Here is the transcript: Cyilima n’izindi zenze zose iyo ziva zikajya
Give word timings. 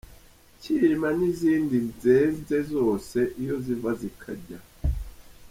Cyilima 0.61 1.09
n’izindi 1.19 1.75
zenze 2.01 2.57
zose 2.73 3.17
iyo 3.41 3.55
ziva 3.65 3.91
zikajya 3.99 4.59